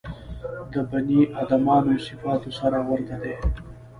د 0.71 0.73
بني 0.89 1.21
ادمانو 1.41 1.93
صفاتو 2.07 2.49
سره 2.59 2.77
ورته 2.89 3.15
دي. 3.23 3.33